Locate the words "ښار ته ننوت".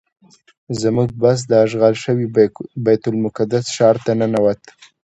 3.75-4.61